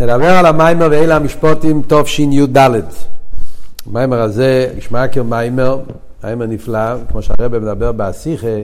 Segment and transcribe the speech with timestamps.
[0.00, 2.70] נדבר על המיימר ואלה המשפוטים תשי"ד.
[3.86, 5.80] המיימר הזה נשמע כמיימר,
[6.24, 8.56] מיימר נפלא, כמו שהרבא מדבר באסיכה,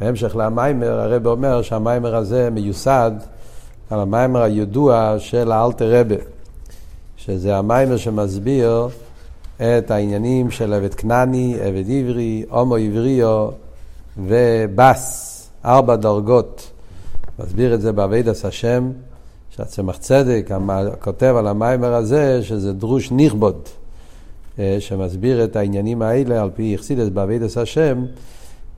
[0.00, 3.10] בהמשך למיימר, הרבא אומר שהמיימר הזה מיוסד
[3.90, 6.16] על המיימר הידוע של האלתר רבא,
[7.16, 8.88] שזה המיימר שמסביר
[9.56, 13.48] את העניינים של עבד כנעני, עבד עברי, הומו עבריו
[14.18, 15.32] ובס,
[15.64, 16.70] ארבע דרגות.
[17.38, 18.90] מסביר את זה בעבידת השם.
[19.56, 20.50] שהצמח צדק
[21.00, 23.60] כותב על המיימר הזה שזה דרוש נכבוד,
[24.58, 28.04] אה, שמסביר את העניינים האלה על פי יחסידס בעבידת השם,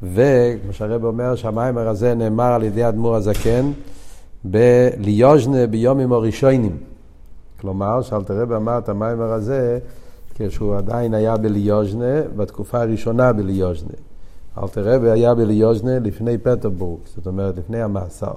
[0.02, 3.70] וכמו שהרב אומר שהמיימר הזה נאמר על ידי אדמו"ר הזקן
[4.44, 6.76] בליוז'נה ביומים הראשונים.
[7.60, 9.78] כלומר, שאלתר רב אמר את המיימר הזה
[10.34, 13.94] כשהוא עדיין היה בליוז'נה, בתקופה הראשונה בליוז'נה.
[14.62, 18.32] אלתר רב היה בליוז'נה לפני פטרבורג, זאת אומרת לפני המאסר.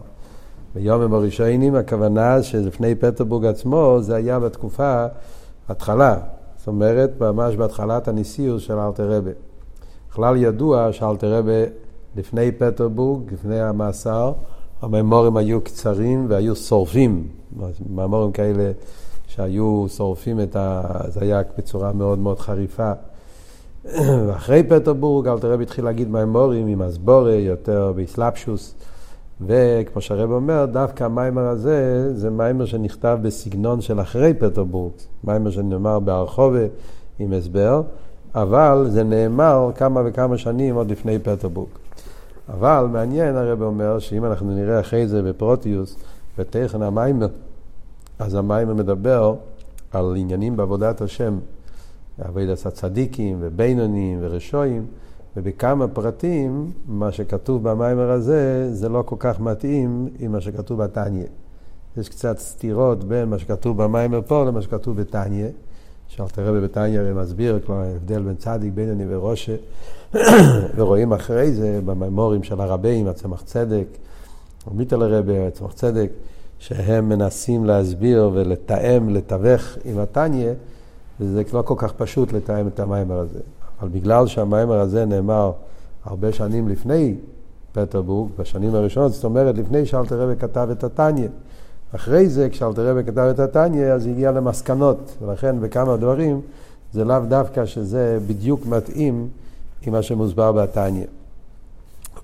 [0.76, 5.06] ביומים הראשונים הכוונה שלפני פטרבורג עצמו זה היה בתקופה,
[5.70, 6.18] התחלה,
[6.58, 9.32] זאת אומרת ממש בהתחלת הנשיאות של אלתר רבה.
[10.10, 11.64] בכלל ידוע שאלתר רבה
[12.16, 14.34] לפני פטרבורג, לפני המאסר,
[14.82, 17.28] הממורים היו קצרים והיו שורפים,
[17.90, 18.72] ממורים כאלה
[19.28, 20.82] שהיו שורפים את ה...
[21.08, 22.92] זה היה בצורה מאוד מאוד חריפה.
[24.28, 28.76] ואחרי פטרבורג אלטער רבי התחיל להגיד מאמרים עם הסברה, יותר בהתלבשות.
[29.46, 34.92] וכמו שהרב אומר, דווקא המאמר הזה זה מאמר שנכתב בסגנון של אחרי פטרבורג,
[35.24, 36.66] מאמר שנאמר בהרחבה
[37.20, 37.82] עם הסבר,
[38.36, 41.70] אבל זה נאמר כמה וכמה שנים עוד לפני פטרבורג.
[42.50, 45.96] אבל מעניין הרב אומר שאם אנחנו נראה אחרי זה בפרטיות,
[46.38, 47.28] בתוכן המאמר,
[48.20, 49.36] אז המאמר מדבר
[49.92, 51.38] על עניינים בעבודת השם,
[52.22, 54.86] עבודת הצדיקים ובינונים ורשועים.
[55.38, 61.26] ובכמה פרטים, מה שכתוב במיימר הזה, זה לא כל כך מתאים עם מה שכתוב בתניא.
[61.98, 65.48] יש קצת סתירות בין מה שכתוב במיימר פה למה שכתוב בתניא.
[66.08, 69.56] שאלתר רבי בתניא הרי מסביר כבר ההבדל בין צדיק, בינוני וראשה,
[70.76, 73.88] ורואים אחרי זה במימורים של הרבים, הצמח צדק,
[74.72, 76.10] מיטל הרבי, הצמח צדק,
[76.60, 80.52] שהם מנסים להסביר ולתאם, לתווך עם התניא,
[81.20, 83.40] וזה לא כל כך פשוט לתאם את המיימר הזה.
[83.82, 85.52] אבל בגלל שהמיימר הזה נאמר
[86.06, 87.16] הרבה שנים לפני
[87.72, 91.28] פטרבורג, בשנים הראשונות, זאת אומרת לפני שאלתר רבי כתב את התניא.
[91.96, 96.42] אחרי זה, כשאלתר רבי כתב את התניא, אז הגיע למסקנות, ולכן בכמה דברים
[96.94, 99.28] זה לאו דווקא שזה בדיוק מתאים
[99.82, 101.06] עם מה שמוסבר בתניא.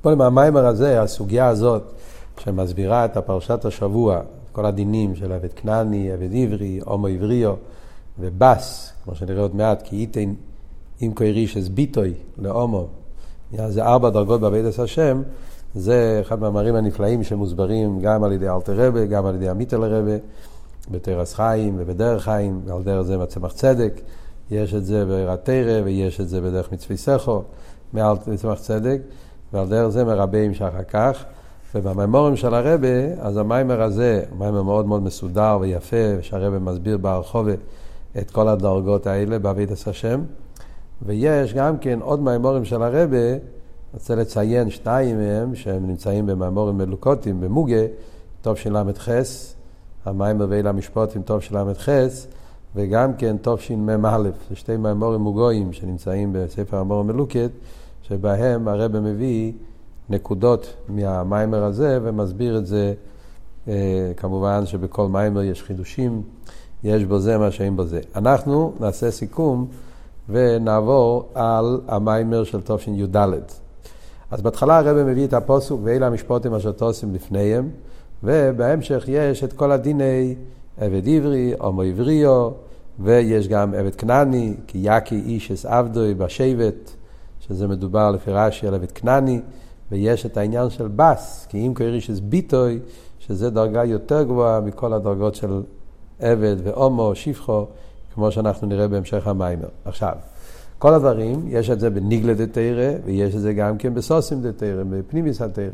[0.06, 1.84] עם המיימר הזה, הסוגיה הזאת,
[2.38, 7.54] שמסבירה את הפרשת השבוע, כל הדינים של עבד כנעני, עבד עברי, הומו עבריו
[8.20, 10.34] ובס, כמו שנראה עוד מעט, כי איתן
[11.02, 12.88] אם קוירישס ביטוי להומו,
[13.68, 15.22] זה ארבע דרגות בעבודת השם,
[15.76, 20.18] זה אחד מהמאמרים הנפלאים שמוסברים גם על ידי אלתר רבה, גם על ידי עמיתל רבה,
[20.92, 24.02] בתרס חיים ובדרך חיים, ועל דרך זה מצמח צדק,
[24.52, 27.42] יש את זה ברתרא ויש את זה בדרך מצווי סכו,
[27.94, 29.02] מעל מצמח צדק,
[29.54, 31.26] ועל דרך זה מרבים שאחר כך.
[31.76, 32.88] ובמימורים של הרבה,
[33.20, 37.52] אז המיימר הזה, מיימר מאוד מאוד מסודר ויפה, שהרבה מסביר בהרחובה
[38.18, 40.22] את כל הדרגות האלה בעבידת השם.
[41.06, 43.40] ויש גם כן עוד מימורים של הרבה, אני
[43.94, 47.82] רוצה לציין שניים מהם, שהם נמצאים במימורים מלוקוטים, במוגה,
[48.42, 49.10] טוב של ל"ח,
[50.06, 51.90] המיימר ואלה המשפוטים טוב של ל"ח,
[52.76, 54.18] וגם כן טוב שמ"א,
[54.50, 57.50] זה שתי מימורים מוגויים שנמצאים בספר המורים מלוקת,
[58.02, 59.52] שבהם הרבה מביא
[60.10, 62.94] נקודות מהמיימר הזה ומסביר את זה,
[63.68, 66.22] אה, כמובן שבכל מיימר יש חידושים,
[66.84, 68.00] יש בו זה מה שאין בו זה.
[68.16, 69.68] אנחנו נעשה סיכום.
[70.30, 73.18] ונעבור על המיימר של תשי"ד.
[74.32, 77.70] אז בהתחלה הרב מביא את הפוסוק ואלה המשפוטים אשר תוסים לפניהם,
[78.24, 80.36] ובהמשך יש את כל הדיני
[80.78, 82.50] עבד עברי, הומו עבריו,
[83.00, 86.92] ויש גם עבד כנעני, כי יקי איש אס עבדוי בשבט,
[87.40, 89.42] שזה מדובר לפי רש"י על עבד כנעני,
[89.92, 92.80] ויש את העניין של בס, כי אם קוריש אס ביטוי,
[93.20, 95.62] שזה דרגה יותר גבוהה מכל הדרגות של
[96.20, 97.66] עבד והומו, שפחו,
[98.18, 99.68] כמו שאנחנו נראה בהמשך המיימר.
[99.86, 100.14] עכשיו,
[100.80, 105.42] כל הדברים, יש את זה בניגלה דתרא, ויש את זה גם כן בסוסים דתרא, בפנימיס
[105.42, 105.70] התרא.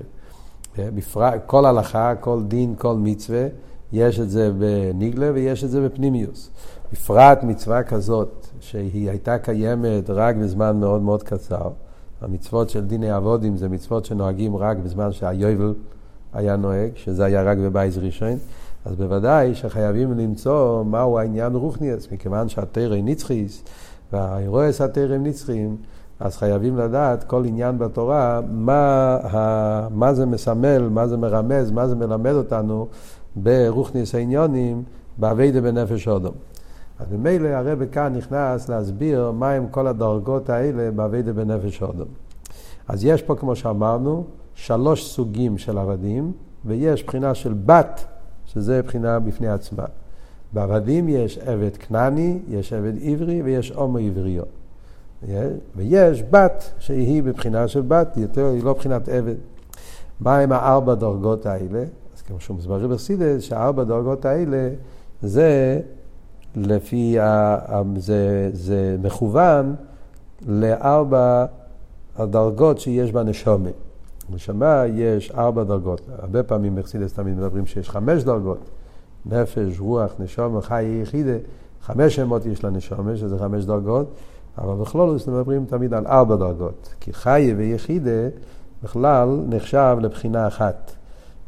[0.77, 3.47] בפרט, כל הלכה, כל דין, כל מצווה,
[3.93, 6.49] יש את זה בניגלה ויש את זה בפנימיוס.
[6.93, 11.69] בפרט מצווה כזאת, שהיא הייתה קיימת רק בזמן מאוד מאוד קצר.
[12.21, 15.73] המצוות של דיני אבודים זה מצוות שנוהגים רק בזמן שהיובל
[16.33, 18.37] היה נוהג, שזה היה רק בבייז ראשון.
[18.85, 23.63] אז בוודאי שחייבים למצוא מהו העניין רוחניאס, מכיוון שהתרא נצחיס
[24.13, 25.77] והאירועס התרא נצחיים,
[26.19, 29.17] אז חייבים לדעת כל עניין בתורה, מה,
[29.91, 32.87] מה זה מסמל, מה זה מרמז, מה זה מלמד אותנו
[33.35, 34.83] ברוחניאס העניונים,
[35.17, 36.33] באביידה בנפש אודום.
[36.99, 42.07] אז ממילא הרב כאן נכנס להסביר מהם כל הדרגות האלה באביידה בנפש אודום.
[42.87, 44.23] אז יש פה, כמו שאמרנו,
[44.55, 46.31] שלוש סוגים של עבדים,
[46.65, 48.05] ויש בחינה של בת,
[48.53, 49.85] שזה בחינה בפני עצמה.
[50.53, 54.43] בעבדים יש עבד כנעני, יש עבד עברי ויש הומו עבריו.
[55.75, 59.35] ויש בת שהיא בבחינה של בת, יותר, היא לא בחינת עבד.
[60.19, 61.83] מה עם הארבע דרגות האלה?
[62.15, 64.69] אז כמו שהוא מסבר ברסידס, שהארבע דרגות האלה
[65.21, 65.79] זה
[66.55, 69.75] לפי, ה, זה, זה מכוון
[70.47, 71.45] לארבע
[72.17, 73.69] הדרגות שיש בנשומה.
[74.29, 76.01] בנשמה יש ארבע דרגות.
[76.19, 78.69] הרבה פעמים בחסידס תמיד מדברים שיש חמש דרגות.
[79.25, 81.37] נפש, רוח, נשומה, חי, יחידה.
[81.81, 84.07] חמש שמות יש לנשומה, שזה חמש דרגות.
[84.57, 86.95] אבל בכלול מדברים תמיד על ארבע דרגות.
[86.99, 88.29] כי חי ויחידה
[88.83, 90.91] בכלל נחשב לבחינה אחת.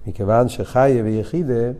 [0.07, 1.71] מכיוון שחי ויחידה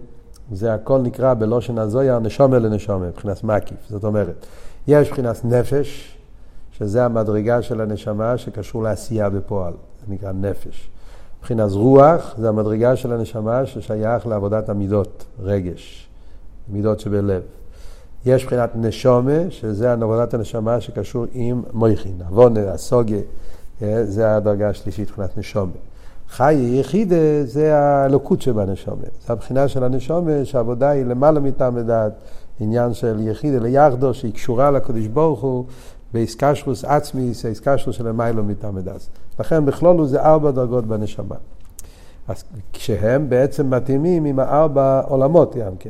[0.51, 3.77] זה הכל נקרא בלושן הזויה נשומה לנשומה, מבחינת מקיף.
[3.89, 4.45] זאת אומרת,
[4.88, 6.18] יש מבחינת נפש,
[6.71, 9.74] שזה המדרגה של הנשמה שקשור לעשייה בפועל,
[10.07, 10.90] זה נקרא נפש.
[11.40, 16.07] מבחינת רוח, זה המדרגה של הנשמה ששייך לעבודת המידות, רגש,
[16.69, 17.42] מידות שבלב.
[18.25, 23.19] יש מבחינת נשומה, שזה עבודת הנשמה שקשור עם מויכין, עוונה, הסוגיה,
[23.81, 25.72] אה, זה הדרגה השלישית מבחינת נשומה.
[26.30, 29.04] חי יחידה זה האלוקות שבנשומה.
[29.28, 32.13] זה הבחינה של הנשומה שהעבודה היא למעלה מטעם ודעת,
[32.60, 35.66] עניין של יחידה ליחדו שהיא קשורה לקדוש ברוך הוא
[36.13, 39.07] באיסקשרוס עצמי, זה איסקשרוס של למיילו מטעם ודעת.
[39.40, 41.36] לכן בכלולו זה ארבע דרגות בנשמה.
[42.28, 42.44] אז
[42.74, 45.90] כשהם בעצם מתאימים עם הארבע עולמות גם כן.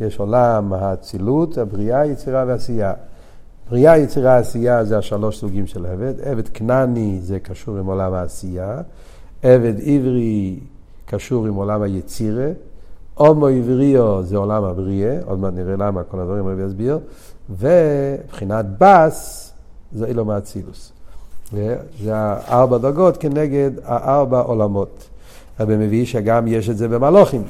[0.00, 2.92] יש עולם האצילות, הבריאה, יצירה ועשייה.
[3.70, 6.20] בריאה, יצירה, עשייה זה השלוש סוגים של עבד.
[6.20, 8.80] עבד כנעני זה קשור עם עולם העשייה.
[9.42, 10.60] עבד עברי
[11.06, 12.50] קשור עם עולם היצירה,
[13.14, 16.98] הומו עבריו זה עולם הבריאה, עוד מעט נראה למה כל הדברים האלה יסביר,
[17.50, 19.51] ובחינת בס
[19.94, 20.92] זה אילום האצילוס.
[22.02, 25.08] זה הארבע דרגות כנגד הארבע עולמות.
[25.60, 27.42] רבי מביא שגם יש את זה במלוכים.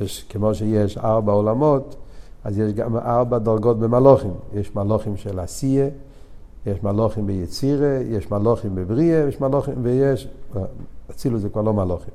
[0.00, 1.96] יש, כמו שיש ארבע עולמות,
[2.44, 4.32] אז יש גם ארבע דרגות במלוכים.
[4.54, 5.88] יש מלוכים של עשייה,
[6.66, 10.28] יש מלוכים ביצירה, יש מלוכים בבריאה, יש מלוכים, ויש,
[11.10, 12.14] אצילוס זה כבר לא מלוכים,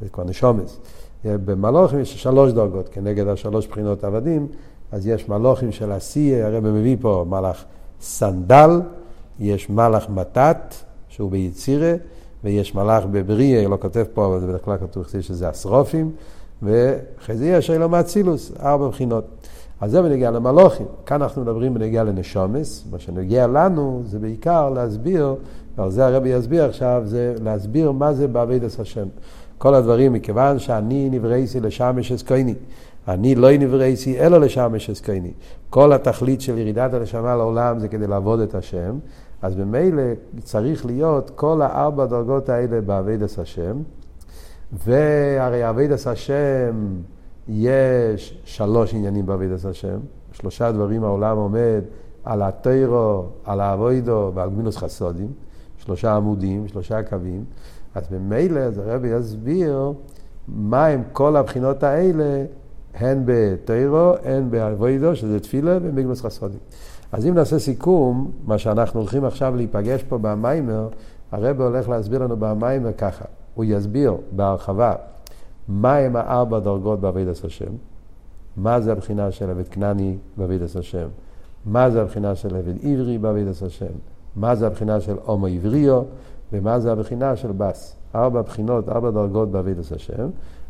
[0.00, 0.78] זה כבר נשומס.
[1.24, 4.46] במלוכים יש שלוש דרגות, כנגד השלוש בחינות עבדים,
[4.92, 7.64] אז יש מלוכים של עשייה, הרב מביא פה מלאך
[8.00, 8.80] סנדל,
[9.40, 10.74] יש מלאך מתת,
[11.08, 11.94] שהוא ביצירה,
[12.44, 16.10] ויש מלאך בבריאה, לא כותב פה, אבל זה בדרך כלל כתוב שזה אסרופים,
[16.62, 19.24] ואחרי זה יש אילום אצילוס, ארבע בחינות.
[19.80, 20.86] אז זה בנגיע למלוכים.
[21.06, 25.34] כאן אנחנו מדברים בנגיע לנשומס, מה שנגיע לנו זה בעיקר להסביר,
[25.76, 29.06] ועל זה הרבי יסביר עכשיו, זה להסביר מה זה בעבידת השם.
[29.58, 32.54] כל הדברים, מכיוון שאני נברייסי לשמש אסקייני.
[33.08, 35.32] אני לא נברייסי אלא לשמש אסקייני.
[35.70, 38.98] כל התכלית של ירידת הנשמה לעולם זה כדי לעבוד את השם,
[39.44, 40.02] אז ממילא
[40.42, 43.76] צריך להיות כל הארבע דרגות האלה בעבידת השם,
[44.72, 46.86] והרי עבידת השם
[47.48, 49.98] יש שלוש עניינים בעבידת השם,
[50.32, 51.80] שלושה דברים העולם עומד
[52.24, 55.32] על הטיירו, על האבוידו ועל גמינוס חסודים,
[55.78, 57.44] שלושה עמודים, שלושה קווים,
[57.94, 59.92] אז ממילא אז הרבי יסביר
[60.48, 62.44] מה הם כל הבחינות האלה,
[62.94, 66.60] הן בטיירו, הן באבוידו, שזה תפילה, והן בגמינוס חסודים.
[67.14, 70.88] אז אם נעשה סיכום, מה שאנחנו הולכים עכשיו להיפגש פה במיימר,
[71.32, 74.94] הרבי הולך להסביר לנו במיימר ככה, הוא יסביר בהרחבה
[75.68, 77.72] מה הם הארבע דרגות בעבידת השם,
[78.56, 81.08] מה זה הבחינה של עבד כנעני בעבידת השם,
[81.66, 83.92] מה זה הבחינה של עבד עברי בעבידת השם,
[84.36, 86.02] מה זה הבחינה של הומו עבריו,
[86.52, 87.96] ומה זה הבחינה של בס.
[88.14, 90.28] ארבע בחינות, ארבע דרגות בעבידת השם,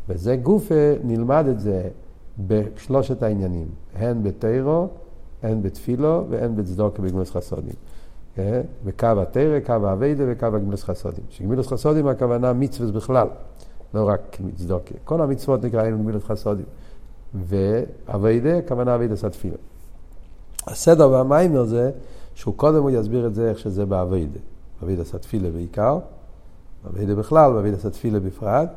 [0.08, 1.88] וזה גופה, נלמד את זה
[2.46, 4.88] בשלושת העניינים, הן בתירו,
[5.44, 7.74] הן בתפילו והן בצדוקה בגמלס חסודים.
[8.84, 11.24] בקו התרא, קו האביידה וקו הגמילוס חסודים.
[11.30, 13.26] שגמילוס חסודים הכוונה מצווה בכלל.
[13.94, 14.94] לא רק מצדוקה.
[15.04, 16.64] כל המצוות נקראים גמילות חסודים.
[17.34, 19.56] ואביידה, הכוונה אביידה סתפילה.
[20.66, 21.90] הסדר במיימר זה
[22.34, 24.38] שהוא קודם הוא יסביר את זה איך שזה באביידה.
[24.82, 25.98] אביידה סתפילה בעיקר,
[26.90, 28.68] אביידה בכלל ואביידה סתפילה בפרט.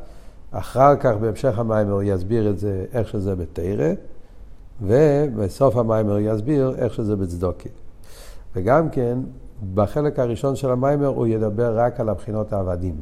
[0.51, 3.93] אחר כך בהמשך המיימר הוא יסביר את זה איך שזה בתרא,
[4.81, 7.69] ובסוף המיימר יסביר איך שזה בצדוקה.
[8.55, 9.17] וגם כן,
[9.74, 12.96] בחלק הראשון של המיימר הוא ידבר רק על הבחינות העבדים.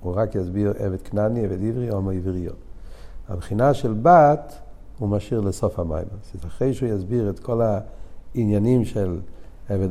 [0.00, 2.52] הוא רק יסביר עבד כנעני, עבד עברי, הומו עבריו.
[3.28, 4.54] הבחינה של בת,
[4.98, 6.04] הוא משאיר לסוף המים.
[6.34, 7.60] אז אחרי שהוא יסביר את כל
[8.34, 9.18] העניינים של
[9.68, 9.88] עבד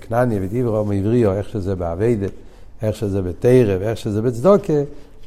[0.00, 2.26] כנעני, עבד עברי, הומו עבריו, איך שזה באביידה,
[2.82, 4.72] איך שזה בתרא ואיך שזה בצדוקה,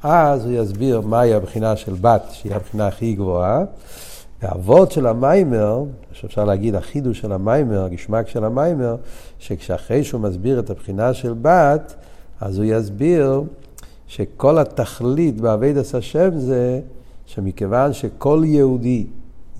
[0.03, 3.63] אז הוא יסביר מהי הבחינה של בת, שהיא הבחינה הכי גבוהה,
[4.41, 8.95] והאבות של המיימר, שאפשר להגיד החידוש של המיימר, הגשמק של המיימר,
[9.39, 11.95] שכשאחרי שהוא מסביר את הבחינה של בת,
[12.41, 13.43] אז הוא יסביר
[14.07, 16.81] שכל התכלית בעבידת השם זה
[17.25, 19.07] שמכיוון שכל יהודי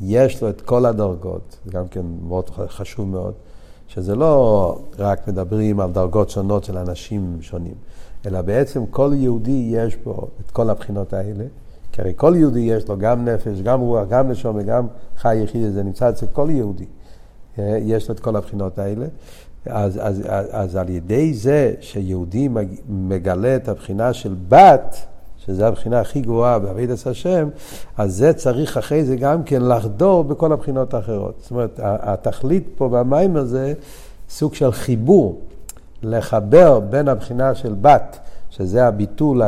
[0.01, 3.33] יש לו את כל הדרגות, זה גם כן מאוד חשוב מאוד,
[3.88, 7.73] שזה לא רק מדברים על דרגות שונות של אנשים שונים,
[8.25, 11.43] אלא בעצם כל יהודי יש בו את כל הבחינות האלה,
[11.91, 15.71] כי הרי כל יהודי יש לו גם נפש, גם רוח, גם נשום וגם חי יחיד,
[15.71, 16.86] זה נמצא אצל כל יהודי.
[17.60, 19.05] אה, יש לו את כל הבחינות האלה.
[19.65, 22.50] אז, אז, אז, אז על ידי זה שיהודי
[22.89, 24.95] מגלה את הבחינה של בת,
[25.45, 27.50] שזו הבחינה הכי גרועה בעבידת השם,
[27.98, 31.36] אז זה צריך אחרי זה גם כן לחדור בכל הבחינות האחרות.
[31.41, 33.74] זאת אומרת, התכלית פה במיימר זה
[34.29, 35.41] סוג של חיבור,
[36.03, 38.19] לחבר בין הבחינה של בת,
[38.62, 39.41] שזה הביטול,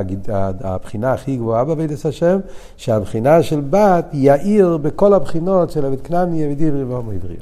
[0.62, 2.39] הבחינה הכי גבוהה בעבידת השם,
[2.77, 7.36] שהבחינה של בת יאיר בכל הבחינות של עבד כנעני, עבד עברי ועם עברי.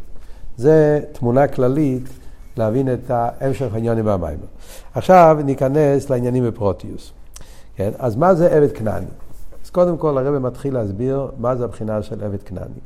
[0.57, 2.09] זה תמונה כללית
[2.57, 4.45] להבין את המשך העניינים במיימר.
[4.93, 7.11] עכשיו ניכנס לעניינים בפרוטיוס.
[7.75, 7.91] כן?
[7.99, 9.05] אז מה זה עבד כנעני?
[9.65, 12.79] אז קודם כל הרב מתחיל להסביר מה זה הבחינה של עבד כנעני.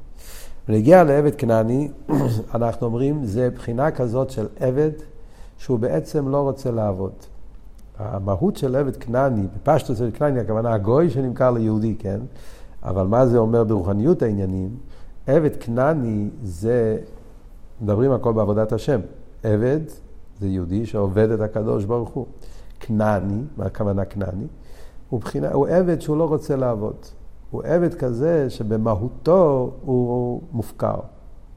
[0.70, 1.90] ונגיע לעבד כנעני,
[2.56, 4.92] אנחנו אומרים, זה בחינה כזאת של עבד
[5.58, 7.12] שהוא בעצם לא רוצה לעבוד.
[8.00, 12.20] המהות של עבד כנעני, בפשטוס עבד כנעני, הכוונה הגוי שנמכר ליהודי, כן?
[12.84, 14.70] אבל מה זה אומר ברוחניות העניינים?
[15.28, 16.98] עבד כנעני זה,
[17.82, 19.00] מדברים הכל בעבודת השם.
[19.44, 19.80] עבד
[20.40, 22.26] זה יהודי שעובד את הקדוש ברוך הוא.
[22.80, 24.48] כנעני, מה הכוונה כנעני?
[25.10, 26.96] הוא, בחינה, הוא עבד שהוא לא רוצה לעבוד.
[27.52, 30.96] הוא עבד כזה שבמהותו הוא מופקר,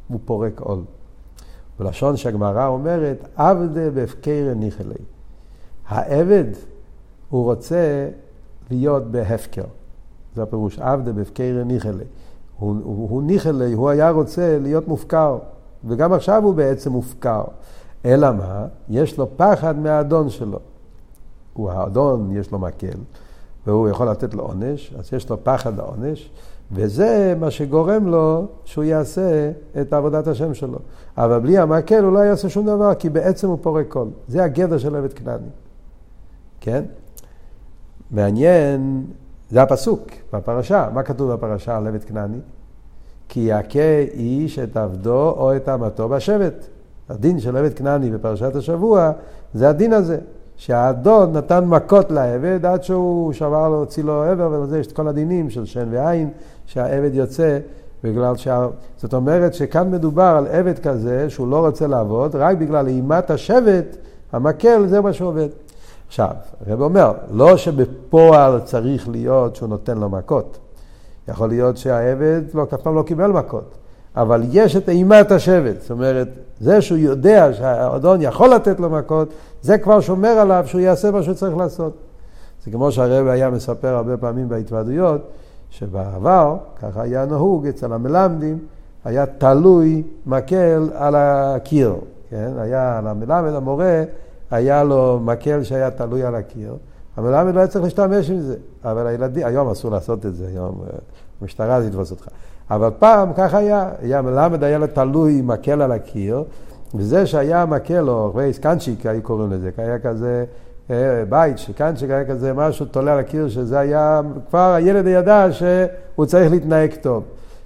[0.08, 0.80] הוא פורק עול.
[1.78, 4.94] בלשון שהגמרא אומרת, עבדה בהפקר ניחלי.
[5.88, 6.44] העבד,
[7.30, 8.08] הוא רוצה
[8.70, 9.64] להיות בהפקר.
[10.36, 12.04] זה הפירוש, עבדה בהפקר ניחלי.
[12.58, 15.38] הוא, הוא, הוא ניחלי, הוא היה רוצה להיות מופקר,
[15.84, 17.44] וגם עכשיו הוא בעצם מופקר.
[18.04, 18.66] אלא מה?
[18.88, 20.58] יש לו פחד מהאדון שלו.
[21.52, 22.98] הוא האדון, יש לו מקל.
[23.66, 26.30] והוא יכול לתת לו עונש, אז יש לו פחד העונש,
[26.72, 30.78] וזה מה שגורם לו שהוא יעשה את עבודת השם שלו.
[31.18, 34.08] אבל בלי המקל הוא לא יעשה שום דבר, כי בעצם הוא פורק קול.
[34.28, 35.48] זה הגדר של עבד כנעני.
[36.60, 36.84] כן?
[38.10, 39.04] מעניין,
[39.50, 40.88] זה הפסוק בפרשה.
[40.94, 42.38] מה כתוב בפרשה על עבד כנעני?
[43.28, 46.66] כי יכה איש את עבדו או את אמתו בשבט.
[47.08, 49.12] הדין של עבד כנעני בפרשת השבוע
[49.54, 50.18] זה הדין הזה.
[50.58, 55.08] שהאדון נתן מכות לעבד עד שהוא שבר לו, הוציא לו עבר, ולזה יש את כל
[55.08, 56.30] הדינים של שן ועין,
[56.66, 57.58] שהעבד יוצא
[58.04, 58.66] בגלל שה...
[58.96, 63.96] זאת אומרת שכאן מדובר על עבד כזה שהוא לא רוצה לעבוד, רק בגלל אימת השבט,
[64.32, 65.48] המקל, זה מה שעובד.
[66.08, 66.30] עכשיו,
[66.66, 70.58] הרב אומר, לא שבפועל צריך להיות שהוא נותן לו מכות.
[71.28, 73.74] יכול להיות שהעבד לא, אף פעם לא קיבל מכות.
[74.16, 76.28] אבל יש את אימת השבט, זאת אומרת,
[76.60, 79.28] זה שהוא יודע שהאדון יכול לתת לו מכות,
[79.62, 81.92] זה כבר שומר עליו שהוא יעשה מה שהוא צריך לעשות.
[82.64, 85.20] זה כמו שהרב היה מספר הרבה פעמים בהתוועדויות,
[85.70, 88.58] שבעבר, ככה היה נהוג אצל המלמדים,
[89.04, 91.94] היה תלוי מקל על הקיר,
[92.30, 92.52] כן?
[92.58, 94.02] היה למלמד, המורה,
[94.50, 96.76] היה לו מקל שהיה תלוי על הקיר.
[97.16, 100.80] המלמד לא היה צריך להשתמש עם זה, אבל הילדים, היום אסור לעשות את זה, היום
[100.84, 100.98] אה,
[101.40, 102.28] המשטרה זה יתפוס אותך.
[102.70, 106.44] אבל פעם ככה היה, היה מלמד היה לו תלוי מקל על הקיר,
[106.94, 110.44] וזה שהיה מקל, או רייס קאנצ'יק היו קוראים לזה, היה כזה
[110.90, 116.26] אה, בית, שקאנצ'יק היה כזה משהו תולה על הקיר, שזה היה, כבר הילד ידע שהוא
[116.26, 117.22] צריך להתנהג טוב.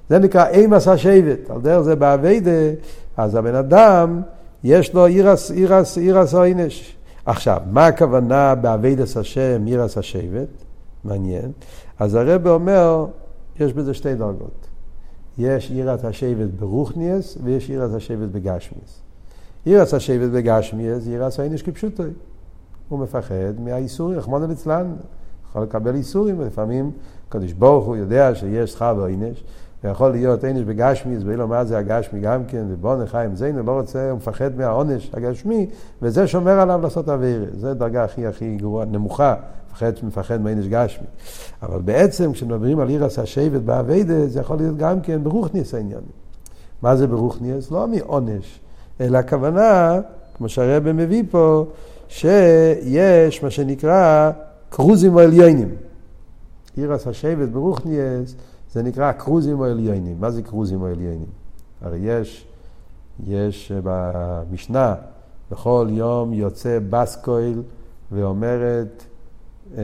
[0.09, 2.51] זה נקרא אימת השבט, על דרך זה בעבודה,
[3.17, 4.23] אז הבן אדם,
[4.65, 6.97] יש לו יראת, יראת, יראת העונש.
[7.27, 10.49] עכשיו, מה הכוונה בעבודת השם, יראת השבט?
[11.05, 11.53] מעניין.
[11.99, 13.07] אז הרב אומר,
[13.61, 14.67] יש בזה שתי דרגות.
[15.39, 19.01] יש יראת השבט ברוחניות ויש יראת השבט בגשמיות.
[19.65, 22.03] יראת השבט בגשמיות זה יראת העונש כפשוטו.
[22.89, 24.95] הוא מפחד מהייסורים, רחמנא ליצלן,
[25.49, 26.91] יכול לקבל איסורים, ולפעמים
[27.29, 29.45] הקדוש ברוך הוא יודע שיש שכר ועינש,
[29.85, 34.11] ויכול להיות עינש בגשמיאס, ואילו מה זה הגשמי גם כן, ובוא נחיים זיינו, לא רוצה,
[34.11, 35.67] הוא מפחד מהעונש הגשמי,
[36.03, 37.47] וזה שומר עליו לעשות אוויר.
[37.57, 39.35] זו דרגה הכי הכי גרועה, נמוכה,
[39.71, 41.07] מפחד, מפחד מעינש גשמי.
[41.63, 46.03] אבל בעצם כשמדברים על עיר עשה שבט באביידה, זה יכול להיות גם כן ברוכניאס העניין.
[46.83, 47.71] מה זה ברוכניאס?
[47.71, 48.61] לא מעונש,
[49.01, 50.01] אלא הכוונה,
[50.35, 51.65] כמו שהרבא מביא פה,
[52.09, 54.31] שיש מה שנקרא
[54.69, 55.75] קרוזים או עליונים.
[56.77, 58.35] עיר עשה שבט ברוכניאס
[58.73, 60.17] זה נקרא קרוזים או עליונים.
[60.21, 61.29] מה זה קרוזים או עליונים?
[61.81, 62.47] הרי יש,
[63.27, 64.95] יש במשנה,
[65.51, 67.63] בכל יום יוצא בסקויל
[68.13, 69.05] ואומרת,
[69.77, 69.83] אה,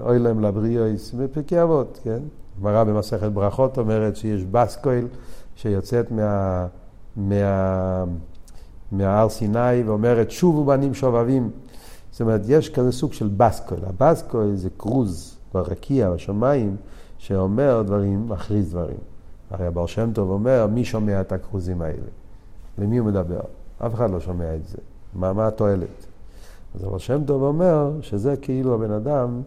[0.00, 2.18] אוי להם לבריאויס, בפרקי אבות, כן?
[2.58, 5.06] הגמרא במסכת ברכות אומרת שיש בסקויל
[5.56, 6.66] שיוצאת מה,
[7.16, 8.04] מה,
[8.92, 11.50] מההר סיני ואומרת שובו בנים שובבים.
[12.10, 13.80] זאת אומרת, יש כזה סוג של בסקויל.
[13.84, 16.76] הבסקויל זה קרוז ברקיע, בשמיים,
[17.22, 18.96] שאומר דברים, מכריז דברים.
[19.50, 22.06] הרי הבר שם טוב אומר, מי שומע את הקרוזים האלה?
[22.78, 23.40] למי הוא מדבר?
[23.78, 24.78] אף אחד לא שומע את זה.
[25.14, 26.06] מה, מה התועלת?
[26.74, 29.42] אז הבר שם טוב אומר שזה כאילו הבן אדם,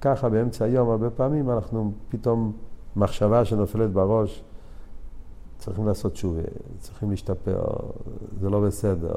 [0.00, 2.52] ככה באמצע היום, הרבה פעמים אנחנו פתאום,
[2.96, 4.42] מחשבה שנופלת בראש,
[5.58, 6.42] צריכים לעשות תשובה,
[6.78, 7.62] צריכים להשתפר,
[8.40, 9.14] זה לא בסדר.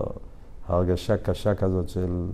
[0.67, 2.25] הרגשה קשה כזאת של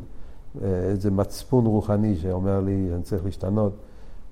[0.61, 3.73] אה, איזה מצפון רוחני שאומר לי, אני צריך להשתנות.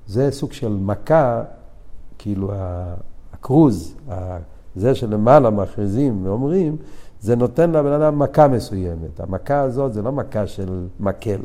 [0.07, 1.43] זה סוג של מכה,
[2.17, 2.51] כאילו
[3.33, 3.95] הכרוז,
[4.75, 6.75] זה שלמעלה מכריזים ואומרים,
[7.21, 9.19] זה נותן לבן אדם מכה מסוימת.
[9.19, 11.39] המכה הזאת זה לא מכה של מקל,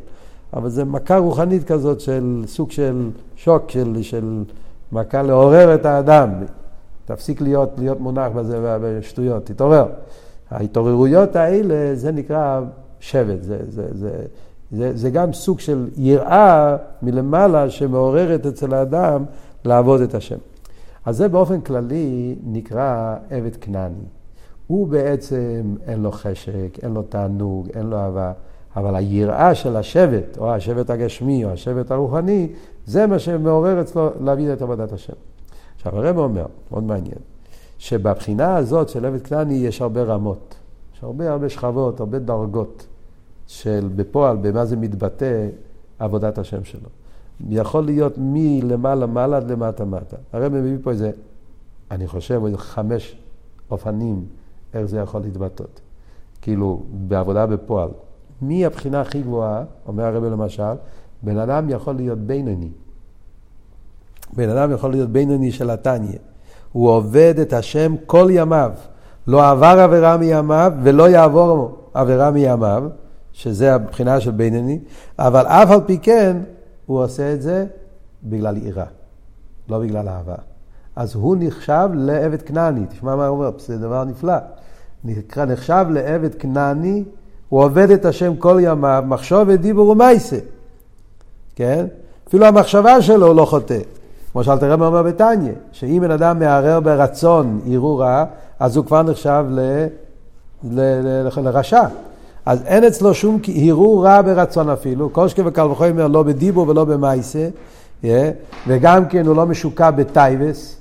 [0.52, 4.44] אבל זה מכה רוחנית כזאת של סוג של שוק, של, של
[4.92, 6.30] מכה לעורר את האדם.
[7.04, 9.86] תפסיק להיות, להיות מונח בזה בשטויות, תתעורר.
[10.50, 12.60] ההתעוררויות האלה, זה נקרא
[13.00, 14.10] שבט, זה, זה, זה,
[14.72, 19.24] זה, זה גם סוג של יראה מלמעלה שמעוררת אצל האדם
[19.64, 20.38] לעבוד את השם.
[21.04, 24.04] אז זה באופן כללי נקרא עבד כנעני.
[24.66, 28.32] הוא בעצם אין לו חשק, אין לו תענוג, אין לו אהבה,
[28.76, 32.48] אבל היראה של השבט, או השבט הגשמי, או השבט הרוחני,
[32.86, 35.12] זה מה שמעורר אצלו להביא את עבודת השם.
[35.76, 37.18] עכשיו הרב אומר, מאוד מעניין,
[37.78, 40.54] שבבחינה הזאת של עבד כנעני יש הרבה רמות,
[40.94, 42.86] יש הרבה הרבה שכבות, הרבה דרגות
[43.52, 45.48] של בפועל, במה זה מתבטא
[45.98, 46.88] עבודת השם שלו.
[47.48, 50.16] יכול להיות מלמעלה מעלה עד למטה מטה.
[50.32, 51.10] הרב מביא פה איזה,
[51.90, 53.16] אני חושב, איזה חמש
[53.70, 54.24] אופנים
[54.74, 55.64] איך זה יכול להתבטא.
[56.42, 57.88] כאילו, בעבודה בפועל.
[58.42, 60.74] מי הבחינה הכי גבוהה, אומר הרב למשל,
[61.22, 62.70] בן אדם יכול להיות בינוני.
[64.36, 66.18] בן אדם יכול להיות בינוני של התניא.
[66.72, 68.72] הוא עובד את השם כל ימיו.
[69.26, 72.84] לא עבר עבירה מימיו ולא יעבור עבירה מימיו,
[73.32, 74.78] שזה הבחינה של בינוני,
[75.18, 76.36] אבל אף על פי כן
[76.86, 77.66] הוא עושה את זה
[78.24, 78.84] בגלל יראה,
[79.68, 80.34] לא בגלל אהבה.
[80.96, 84.36] אז הוא נחשב לעבד כנעני, תשמע מה הוא אומר, זה דבר נפלא.
[85.36, 87.04] נחשב לעבד כנעני,
[87.48, 90.38] הוא עובד את השם כל ימיו, מחשוב ודיבור ומייסה.
[91.56, 91.86] כן?
[92.28, 93.78] אפילו המחשבה שלו לא חוטא.
[94.32, 98.24] כמו שאלת רב אומר בתניא, שאם בן אדם מערער ברצון יראו רע,
[98.60, 99.60] אז הוא כבר נחשב ל...
[100.64, 100.80] ל...
[100.80, 101.28] ל...
[101.36, 101.84] לרשע.
[102.46, 107.48] אז אין אצלו שום הרהור רע ברצון אפילו, שקל וקל וחומר לא בדיבור ולא במייסה,
[108.02, 108.06] yeah,
[108.66, 110.76] וגם כן הוא לא משוקע בתאוות,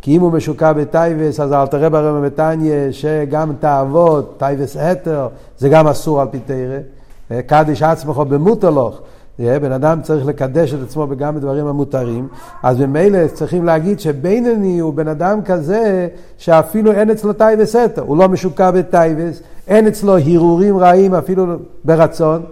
[0.00, 5.68] כי אם הוא משוקע בתאוות, אז אלטער רבי אומר בתניא שגם תאוות, תאוות היתר, זה
[5.68, 9.00] גם אסור על פי תורה, קדיש עצמך במותר לך.
[9.38, 12.28] בן אדם צריך לקדש את עצמו גם בדברים המותרים,
[12.62, 18.16] אז ממילא צריכים להגיד שבינוני הוא בן אדם כזה שאפילו אין אצלו תאוות היתר, הוא
[18.16, 21.46] לא משוקע בתאוות, אין אצלו הרהורים רעים אפילו
[21.84, 22.42] ברצון,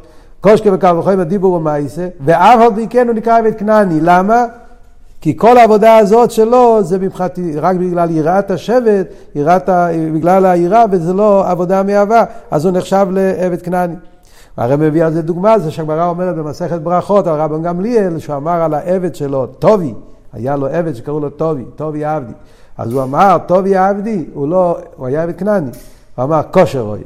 [0.41, 4.45] קושקה וקו וחומר דיבור ומעשה, ואף פי כן הוא נקרא עבד כנעני, למה?
[5.21, 9.69] כי כל העבודה הזאת שלו זה מבחינתי רק בגלל יראת השבט, יראת,
[10.15, 13.95] בגלל היראה וזה לא עבודה מאהבה, אז הוא נחשב לעבד כנעני.
[14.57, 18.63] הרי מביא על זה דוגמה, זה שהגמרא אומרת במסכת ברכות על רבן גמליאל, שהוא אמר
[18.63, 19.95] על העבד שלו, טובי,
[20.33, 22.33] היה לו עבד שקראו לו טובי, טובי עבדי.
[22.79, 25.71] אז הוא אמר, טובי עבדי, הוא לא, הוא היה עבד כנעני.
[26.15, 27.03] הוא אמר, כושר אויו.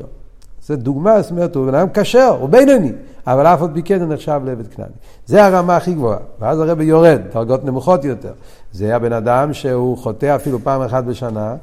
[0.66, 2.92] זה דוגמה, זאת אומרת, הוא בן אדם כשר, הוא בינוני,
[3.26, 4.92] אבל אף עוד פי כן הוא נחשב לעבד כנעני.
[5.26, 6.18] זה הרמה הכי גבוהה.
[6.40, 8.32] ואז הרבי יורד, דרגות נמוכות יותר.
[8.72, 11.54] זה הבן אדם שהוא חוטא אפילו פעם אחת בשנה,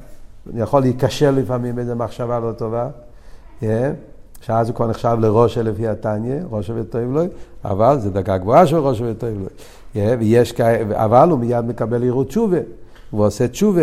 [0.53, 2.87] יכול להיכשל לפעמים באיזה מחשבה לא טובה.
[3.61, 3.65] Yeah.
[4.45, 7.21] שאז הוא כבר נחשב לראש לפי התניא, ראש וטוב לו,
[7.65, 9.47] אבל זה דקה גבוהה של ראש וטוב לו.
[10.19, 12.57] ויש כאלה, אבל הוא מיד מקבל עירות תשובה,
[13.11, 13.81] הוא עושה תשובה.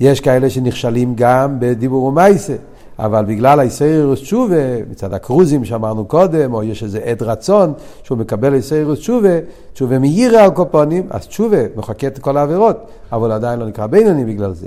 [0.00, 2.54] יש כאלה שנכשלים גם בדיבור ומייסה,
[2.98, 8.54] אבל בגלל הישראלוס תשובה, מצד הקרוזים שאמרנו קודם, או יש איזה עד רצון שהוא מקבל
[8.54, 9.38] הישראלוס תשובה,
[9.72, 12.76] תשובה מיירה על קופונים, אז תשובה מחקה את כל העבירות,
[13.12, 14.66] אבל עדיין לא נקרא בינוני בגלל זה.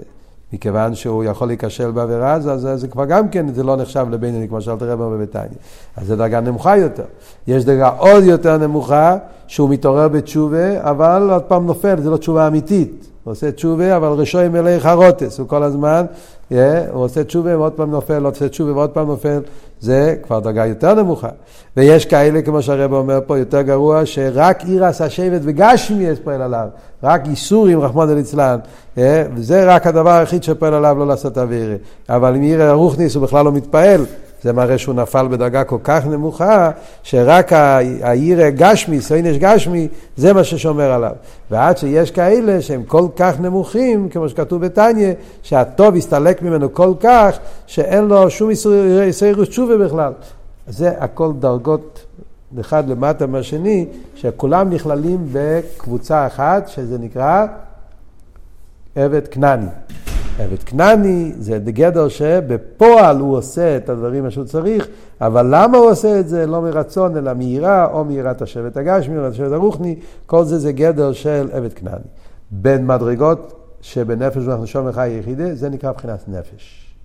[0.54, 4.48] מכיוון שהוא יכול להיכשל בעבירה, אז, אז זה כבר גם כן, זה לא נחשב לבינוני,
[4.48, 5.48] כמו שאלת רב בביתניה.
[5.98, 7.04] אז זו דרגה נמוכה יותר.
[7.48, 12.48] יש דרגה עוד יותר נמוכה, שהוא מתעורר בתשובה, אבל עוד פעם נופל, זו לא תשובה
[12.48, 13.08] אמיתית.
[13.24, 16.06] הוא עושה תשובה, אבל עם אלי חרוטס, הוא כל הזמן,
[16.50, 19.40] הוא עושה תשובה ועוד פעם נופל, עושה תשובה ועוד פעם נופל,
[19.80, 21.30] זה כבר דרגה יותר נמוכה.
[21.78, 26.68] ויש כאלה, כמו שהרב אומר פה, יותר גרוע, שרק עירס השבט וגשמי יש פועל עליו,
[27.04, 28.60] רק איסורים, רחמנא ליצלן,
[28.96, 29.00] yeah,
[29.36, 31.76] וזה רק הדבר היחיד שפועל עליו לא לעשות אווירה.
[32.10, 34.06] אבל אם עיר הרוחניס הוא בכלל לא מתפעל,
[34.46, 36.72] זה מראה שהוא נפל בדרגה כל כך נמוכה,
[37.04, 37.54] שרק
[38.02, 41.12] העיר גשמי, סוינש גשמי, זה מה ששומר עליו.
[41.52, 47.38] ועד שיש כאלה שהם כל כך נמוכים, כמו שכתוב בתניא, שהטוב הסתלק ממנו כל כך,
[47.68, 48.52] שאין לו שום
[49.08, 50.14] ישראליות תשובה בכלל.
[50.68, 52.06] זה הכל דרגות
[52.60, 57.46] אחד למטה מהשני, שכולם נכללים בקבוצה אחת, שזה נקרא
[58.96, 59.68] עבד כנעני.
[60.40, 64.88] עבד כנעני זה גדר שבפועל הוא עושה את הדברים שהוא צריך,
[65.22, 66.46] אבל למה הוא עושה את זה?
[66.48, 71.12] לא מרצון, אלא מיראה, או מיראת השבט הגשמי, או השבט הרוחני, כל זה זה גדר
[71.14, 72.04] של עבד כנעני.
[72.52, 76.96] בין מדרגות שבנפש ואנחנו שומעים לך יחידה, זה נקרא מבחינת נפש.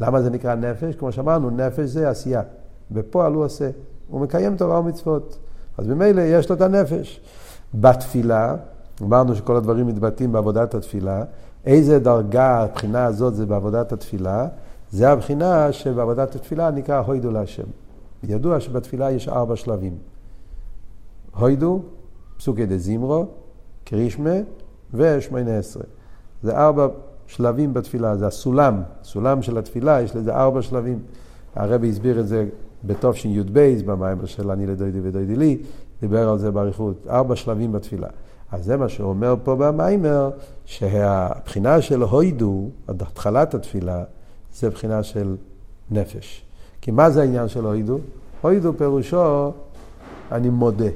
[0.00, 0.94] למה זה נקרא נפש?
[0.94, 2.42] כמו שאמרנו, נפש זה עשייה.
[2.90, 3.70] בפועל הוא עושה.
[4.08, 5.38] הוא מקיים תורה ומצוות.
[5.78, 7.20] אז ממילא יש לו את הנפש.
[7.74, 8.56] בתפילה,
[9.02, 11.24] אמרנו שכל הדברים מתבטאים בעבודת התפילה,
[11.66, 14.48] איזה דרגה הבחינה הזאת זה בעבודת התפילה?
[14.90, 17.66] זה הבחינה שבעבודת התפילה נקרא הוידו להשם.
[18.22, 19.98] ידוע שבתפילה יש ארבע שלבים.
[21.36, 21.82] הוידו,
[22.36, 23.26] פסוקי דה זימרו,
[23.84, 24.34] קרישמה
[24.94, 25.82] ושמונה עשרה.
[26.42, 26.88] זה ארבע
[27.26, 30.98] שלבים בתפילה, זה הסולם, סולם של התפילה, יש לזה ארבע שלבים.
[31.54, 32.46] הרבי הסביר את זה
[32.84, 35.58] בתשי"ב, במים של אני לדוידי ודוידי לי,
[36.00, 38.08] דיבר על זה באריכות, ארבע שלבים בתפילה.
[38.52, 40.30] אז זה מה שאומר פה במיימר,
[40.64, 44.04] שהבחינה של הוידו, התחלת התפילה,
[44.54, 45.36] זה בחינה של
[45.90, 46.44] נפש.
[46.80, 47.98] כי מה זה העניין של הוידו?
[48.40, 49.52] הוידו פירושו,
[50.32, 50.88] אני מודה.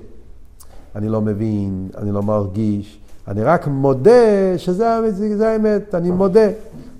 [0.96, 6.48] אני לא מבין, אני לא מרגיש, אני רק מודה שזה האמת, אני מודה.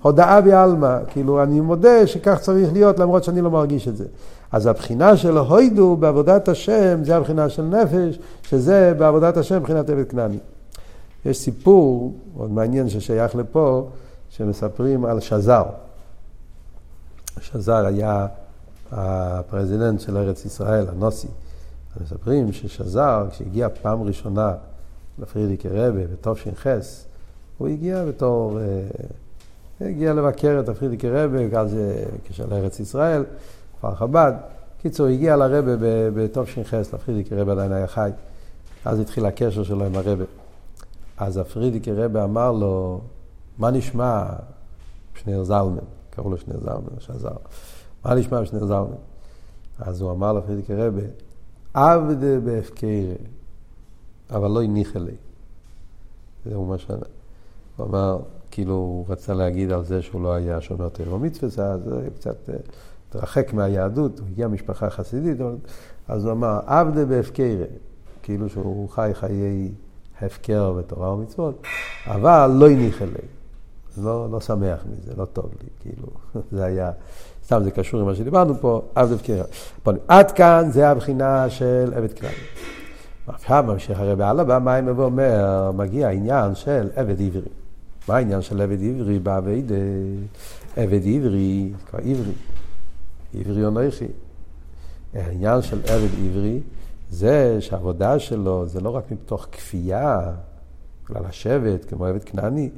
[0.01, 4.05] הודאה בעלמא, כאילו אני מודה שכך צריך להיות למרות שאני לא מרגיש את זה.
[4.51, 10.09] אז הבחינה של הוידו בעבודת השם זה הבחינה של נפש, שזה בעבודת השם מבחינת עבד
[10.09, 10.37] כנעני.
[11.25, 13.87] יש סיפור מאוד מעניין ששייך לפה,
[14.29, 15.63] שמספרים על שזר.
[17.41, 18.27] שזר היה
[18.91, 21.27] ה president של ארץ ישראל, הנשיא.
[22.01, 24.53] מספרים ששזר, כשהגיע פעם ראשונה
[25.19, 26.67] לפרידיקער רבי בתש"ח,
[27.57, 28.63] הוא הגיע בתור, אה,
[29.85, 31.77] הגיע לבקר את הפרידיקער רבי, אז
[32.23, 33.23] כשלארץ ישראל.
[33.77, 34.33] כפר חב"ד.
[34.81, 35.75] קיצור, הגיע לרבי
[36.13, 38.09] בתש"ח, לפרידיקער רבי עדיין היה חי.
[38.85, 40.23] אז התחיל הקשר שלו עם הרבה.
[41.17, 43.01] אז הפרידיקי רבה אמר לו,
[43.57, 44.25] מה נשמע
[45.15, 45.77] שניר זלמן?
[46.09, 47.35] קראו לו שניר זלמן, שזר.
[48.05, 48.95] מה נשמע שניר זלמן?
[49.79, 51.01] אז הוא אמר לפרידיקי רבה,
[51.73, 52.89] עבדה בהפקרה,
[54.29, 55.15] אבל לא הניחה לי.
[56.45, 56.87] זהו מה ש...
[57.77, 58.19] הוא אמר,
[58.51, 62.49] כאילו, הוא רצה להגיד על זה שהוא לא היה שומר תראה במצווה, אז זה קצת...
[62.49, 62.55] אה,
[63.11, 65.37] התרחק מהיהדות, הוא הגיע ממשפחה חסידית,
[66.07, 67.65] אז הוא אמר, עבדה בהפקרה,
[68.23, 69.71] כאילו שהוא חי חיי
[70.21, 71.63] הפקר בתורה ומצוות,
[72.07, 73.11] אבל לא הניח אלי.
[73.97, 76.07] לא, לא שמח מזה, לא טוב לי, כאילו,
[76.57, 76.91] זה היה,
[77.45, 79.43] סתם זה קשור למה שדיברנו פה, עבד הפקרה.
[80.07, 82.29] עד כאן זה הבחינה של עבד כלל.
[83.27, 87.60] עכשיו ממשיך הרי בעל הבא מים ואומר, מגיע העניין של עבד עברי.
[88.07, 89.63] מה העניין של עבד עברי בעבד
[90.75, 92.33] עבד עברי, כבר עברי.
[93.33, 94.07] עברי אנכי.
[95.13, 96.59] העניין של עבד עברי
[97.09, 100.31] זה שהעבודה שלו זה לא רק מתוך כפייה,
[101.09, 102.69] בגלל השבט, כמו עבד כנעני,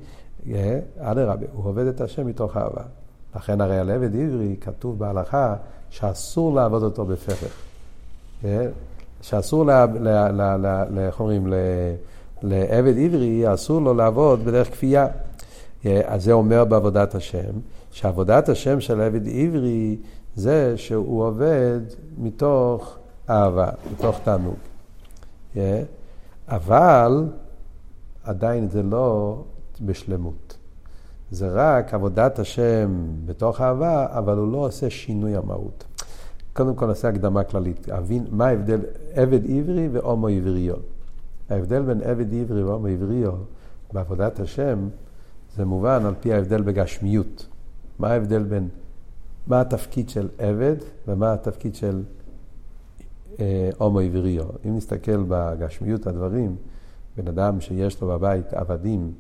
[1.00, 2.84] אדרבה, הוא עובד את השם מתוך אהבה.
[3.36, 5.56] לכן הרי על עבד עברי כתוב בהלכה
[5.90, 7.64] שאסור לעבוד אותו בפרח.
[9.22, 9.66] שאסור,
[10.98, 11.54] איך אומרים,
[12.44, 15.08] לעבד עברי, אסור לו לעבוד בדרך כפייה.
[16.06, 17.52] אז זה אומר בעבודת השם,
[17.92, 19.98] שעבודת השם של עבד עברי
[20.36, 21.80] זה שהוא עובד
[22.18, 22.98] מתוך
[23.30, 24.56] אהבה, מתוך תענוג.
[25.56, 25.58] Yeah.
[26.48, 27.30] אבל
[28.24, 29.38] עדיין זה לא
[29.82, 30.58] בשלמות.
[31.32, 35.84] זה רק עבודת השם בתוך אהבה, אבל הוא לא עושה שינוי המהות.
[36.54, 38.80] קודם כל נעשה הקדמה כללית, להבין מה ההבדל
[39.14, 40.76] עבד עברי והומו עבריו.
[41.50, 43.34] ההבדל בין עבד עברי והומו עבריו
[43.94, 44.90] בעבודת השם
[45.56, 47.48] זה מובן על פי ההבדל בגשמיות.
[48.00, 48.70] מה ההבדל בין
[49.48, 50.76] מה התפקיד של עבד
[51.08, 52.04] ומה התפקיד של
[53.40, 54.46] אה, הומו עבריו.
[54.66, 56.56] אם נסתכל בגשמיות הדברים,
[57.18, 59.12] בן אדם שיש לו בבית עבדים,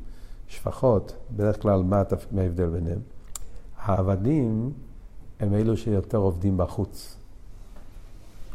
[0.47, 2.03] שפחות, בדרך כלל מה
[2.38, 2.99] ההבדל ביניהם?
[3.77, 4.71] העבדים
[5.39, 7.17] הם אלו שיותר עובדים בחוץ,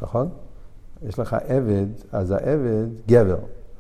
[0.03, 0.29] נכון?
[1.03, 3.39] יש לך עבד, אז העבד גבר.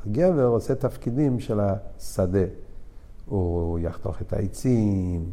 [0.08, 2.44] הגבר עושה תפקידים של השדה.
[3.26, 5.30] הוא יחתוך את העצים,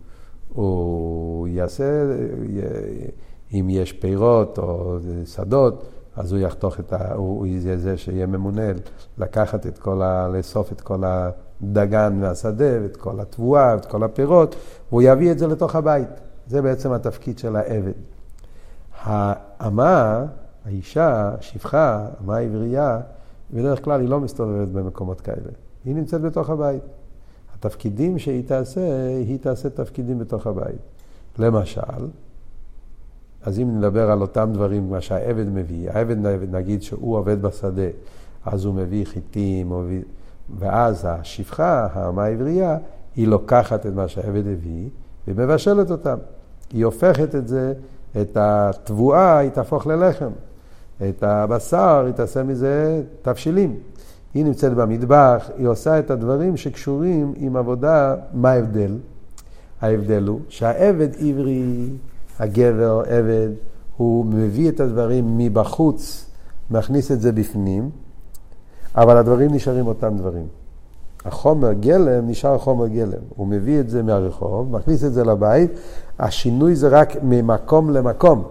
[0.53, 2.03] הוא יעשה,
[3.53, 5.85] אם יש פירות או שדות,
[6.15, 7.13] אז הוא יחתוך את ה...
[7.13, 8.61] הוא יהיה זה שיהיה ממונה
[9.17, 10.27] לקחת את כל ה...
[10.27, 14.55] לאסוף את כל הדגן מהשדה ואת כל התבואה ואת כל הפירות,
[14.89, 16.09] והוא יביא את זה לתוך הבית.
[16.47, 17.91] זה בעצם התפקיד של העבד.
[19.03, 20.25] האמה,
[20.65, 22.99] האישה, שפחה, אמה עברייה,
[23.55, 25.51] בדרך כלל היא לא מסתובבת במקומות כאלה.
[25.85, 26.81] היא נמצאת בתוך הבית.
[27.55, 30.79] התפקידים שהיא תעשה, היא תעשה תפקידים בתוך הבית.
[31.39, 32.07] למשל,
[33.43, 36.17] אז אם נדבר על אותם דברים, מה שהעבד מביא, העבד
[36.51, 37.87] נגיד שהוא עובד בשדה,
[38.45, 39.71] אז הוא מביא חיטים.
[40.59, 42.77] ואז השפחה, האמה העברייה,
[43.15, 44.89] היא לוקחת את מה שהעבד הביא
[45.27, 46.17] ומבשלת אותם.
[46.73, 47.73] היא הופכת את זה,
[48.21, 50.31] את התבואה, היא תהפוך ללחם.
[51.01, 53.75] את הבשר, היא תעשה מזה תבשילים.
[54.33, 58.97] היא נמצאת במטבח, היא עושה את הדברים שקשורים עם עבודה, מה ההבדל?
[59.81, 61.89] ההבדל הוא שהעבד עברי,
[62.39, 63.49] הגבר, עבד,
[63.97, 66.25] הוא מביא את הדברים מבחוץ,
[66.71, 67.89] מכניס את זה בפנים,
[68.95, 70.47] אבל הדברים נשארים אותם דברים.
[71.25, 73.21] החומר גלם נשאר חומר גלם.
[73.35, 75.71] הוא מביא את זה מהרחוב, מכניס את זה לבית,
[76.19, 78.43] השינוי זה רק ממקום למקום,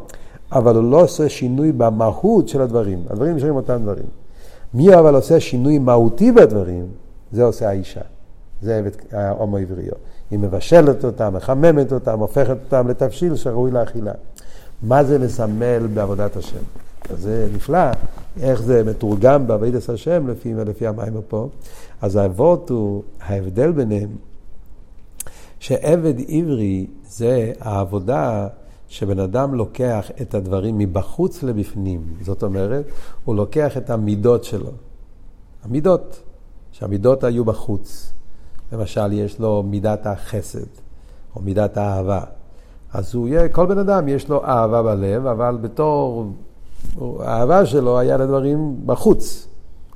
[0.55, 3.03] אבל הוא לא עושה שינוי במהות של הדברים.
[3.11, 4.07] הדברים נשארים אותם דברים.
[4.75, 6.87] מי אבל עושה שינוי מהותי בדברים?
[7.33, 8.01] זה עושה האישה.
[8.63, 9.93] זה ההומו עבריו.
[10.31, 14.13] היא מבשלת אותם, מחממת אותם, הופכת אותם לתבשיל שראוי לאכילה.
[14.83, 16.59] מה זה מסמל בעבודת השם?
[17.11, 17.91] אז זה נפלא,
[18.41, 21.49] איך זה מתורגם בעבודת השם לפי, לפי המים פה.
[22.03, 24.09] אז האבות הוא, ההבדל ביניהם,
[25.59, 28.47] שעבד עברי זה העבודה
[28.95, 32.03] שבן אדם לוקח את הדברים מבחוץ לבפנים.
[32.21, 32.85] זאת אומרת,
[33.25, 34.71] הוא לוקח את המידות שלו.
[35.65, 36.23] המידות,
[36.73, 38.13] שהמידות היו בחוץ.
[38.73, 40.67] למשל, יש לו מידת החסד,
[41.37, 42.21] או מידת האהבה.
[42.93, 46.27] אז הוא יהיה, כל בן אדם יש לו אהבה בלב, אבל בתור,
[47.19, 49.49] האהבה שלו היה לדברים בחוץ.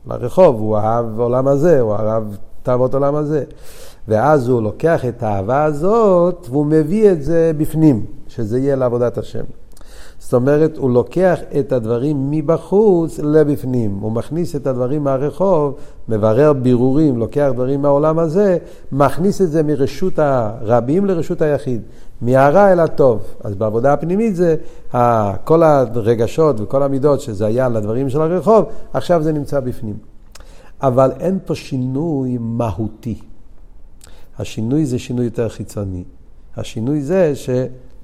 [0.07, 2.25] לרחוב, הוא אהב עולם הזה, הוא אהב
[2.63, 3.45] תאוות עולם הזה.
[4.09, 9.45] ואז הוא לוקח את האהבה הזאת והוא מביא את זה בפנים, שזה יהיה לעבודת השם.
[10.19, 13.99] זאת אומרת, הוא לוקח את הדברים מבחוץ לבפנים.
[14.01, 15.75] הוא מכניס את הדברים מהרחוב,
[16.09, 18.59] מברר בירורים, לוקח דברים מהעולם הזה,
[18.93, 21.83] מכניס את זה מרשות הרבים לרשות היחיד.
[22.21, 23.23] מהרע אל הטוב.
[23.45, 24.57] אז בעבודה הפנימית זה
[25.45, 29.97] כל הרגשות וכל המידות שזה היה לדברים של הרחוב, עכשיו זה נמצא בפנים.
[30.83, 33.19] אבל אין פה שינוי מהותי.
[34.39, 36.05] השינוי זה שינוי יותר חיצוני.
[36.57, 37.51] השינוי זה ש...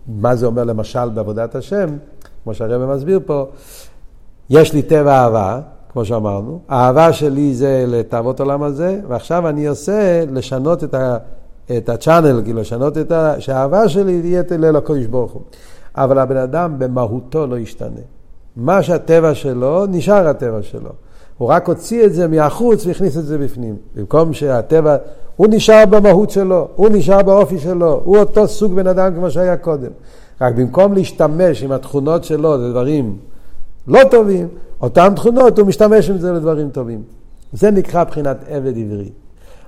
[0.08, 1.96] מה זה אומר למשל בעבודת השם,
[2.44, 3.46] כמו שהרבא מסביר פה,
[4.50, 5.60] יש לי טבע אהבה,
[5.92, 11.16] כמו שאמרנו, האהבה שלי זה לתאוות עולם הזה, ועכשיו אני עושה לשנות את, ה,
[11.76, 13.40] את הצ'אנל, כאילו לשנות את ה...
[13.40, 15.42] שהאהבה שלי תהיה לקודש ברוך הוא.
[15.96, 18.00] אבל הבן אדם במהותו לא ישתנה.
[18.56, 20.90] מה שהטבע שלו, נשאר הטבע שלו.
[21.38, 23.76] הוא רק הוציא את זה מהחוץ והכניס את זה בפנים.
[23.94, 24.96] במקום שהטבע,
[25.36, 29.56] הוא נשאר במהות שלו, הוא נשאר באופי שלו, הוא אותו סוג בן אדם כמו שהיה
[29.56, 29.90] קודם.
[30.40, 33.16] רק במקום להשתמש עם התכונות שלו לדברים
[33.86, 34.48] לא טובים,
[34.80, 37.02] אותן תכונות הוא משתמש עם זה לדברים טובים.
[37.52, 39.10] זה נקרא בחינת עבד עברי.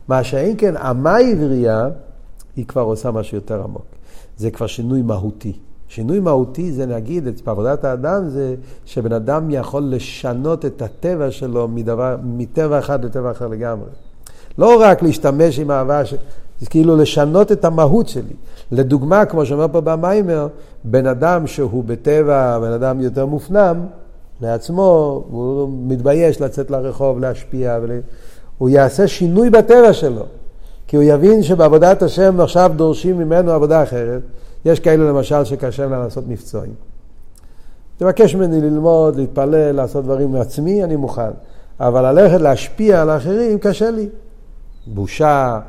[0.08, 1.88] מה שאין כן, אמה עברייה,
[2.56, 3.84] היא כבר עושה משהו יותר עמוק.
[4.36, 5.52] זה כבר שינוי מהותי.
[5.88, 12.16] שינוי מהותי זה נגיד, בעבודת האדם זה שבן אדם יכול לשנות את הטבע שלו מדבר,
[12.22, 13.88] מטבע אחד לטבע אחר לגמרי.
[14.58, 16.14] לא רק להשתמש עם אהבה, ש...
[16.60, 18.34] זה כאילו לשנות את המהות שלי.
[18.72, 20.48] לדוגמה, כמו שאומר פה במיימר,
[20.84, 23.86] בן אדם שהוא בטבע, בן אדם יותר מופנם
[24.40, 27.90] לעצמו, הוא מתבייש לצאת לרחוב, להשפיע, ול...
[28.58, 30.22] הוא יעשה שינוי בטבע שלו.
[30.86, 34.22] כי הוא יבין שבעבודת השם עכשיו דורשים ממנו עבודה אחרת.
[34.64, 36.74] יש כאלה למשל שקשה להם לעשות מבצועים.
[37.96, 41.30] תבקש ממני ללמוד, להתפלל, לעשות דברים מעצמי, אני מוכן.
[41.80, 44.08] אבל ללכת להשפיע על האחרים קשה לי.
[44.86, 45.60] בושה,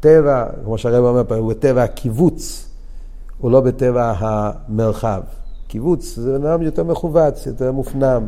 [0.00, 2.68] טבע, כמו שהרב אומר פה, הוא בטבע הקיבוץ,
[3.38, 5.20] הוא לא בטבע המרחב.
[5.66, 8.26] קיבוץ זה בן אדם יותר מכווץ, יותר מופנם.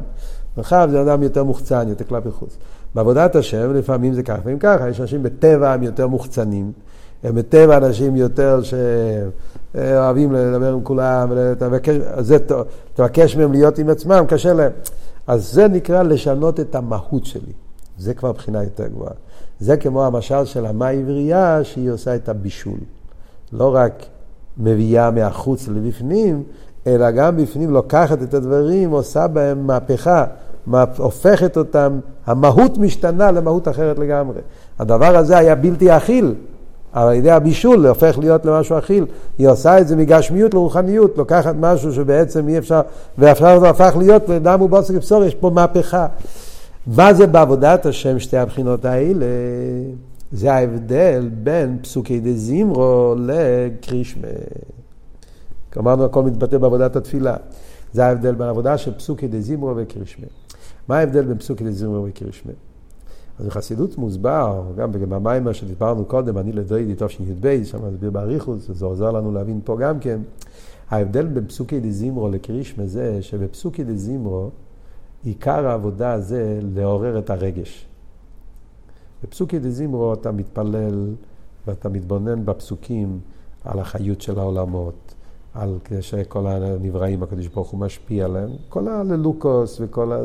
[0.56, 2.56] מרחב זה אדם יותר מוחצן, יותר כלפי חוץ.
[2.94, 6.72] בעבודת השם לפעמים זה ככה, לפעמים ככה, יש אנשים בטבע הם יותר מוחצנים,
[7.24, 8.60] הם בטבע אנשים יותר
[9.74, 11.32] שאוהבים לדבר עם כולם,
[12.96, 14.72] ולבקש, מהם להיות עם עצמם, קשה להם.
[15.26, 17.52] אז זה נקרא לשנות את המהות שלי.
[17.98, 19.12] זה כבר בחינה יותר גבוהה.
[19.64, 22.78] זה כמו המשל של המה עברייה, שהיא עושה את הבישול.
[23.52, 24.04] לא רק
[24.58, 26.42] מביאה מהחוץ לבפנים,
[26.86, 30.24] אלא גם בפנים לוקחת את הדברים, עושה בהם מהפכה,
[30.96, 34.40] הופכת אותם, המהות משתנה למהות אחרת לגמרי.
[34.78, 36.34] הדבר הזה היה בלתי אכיל,
[36.94, 39.06] אבל על ידי הבישול הופך להיות למשהו אכיל.
[39.38, 42.80] היא עושה את זה מגשמיות לרוחניות, לוקחת משהו שבעצם אי אפשר,
[43.18, 46.06] ועכשיו זה הפך להיות לדם ובוסק ובשור, יש פה מהפכה.
[46.86, 49.26] מה זה בעבודת השם שתי הבחינות האלה?
[50.32, 54.28] זה ההבדל בין פסוקי דה זימרו לקרישמה.
[55.78, 57.36] אמרנו, הכל מתבטא בעבודת התפילה.
[57.92, 60.26] זה ההבדל בין עבודה של פסוקי דזימרו וקרישמה.
[60.88, 62.52] מה ההבדל בין פסוקי דזימרו וקרישמה?
[63.38, 69.10] אז בחסידות מוסבר, גם במיימר שדיברנו קודם, אני לדוידי תשי"ב, שם נסביר באריכות, זה עוזר
[69.10, 70.20] לנו להבין פה גם כן.
[70.90, 74.50] ההבדל בין פסוקי דזימרו לקרישמה זה שבפסוקי דזימרו
[75.24, 77.86] עיקר העבודה זה לעורר את הרגש.
[79.22, 81.14] בפסוקי דזימרו אתה מתפלל
[81.66, 83.20] ואתה מתבונן בפסוקים
[83.64, 85.14] על החיות של העולמות,
[85.54, 90.20] על שכל הנבראים הקדוש ברוך הוא משפיע עליהם, כל הללוקוס וכל ה...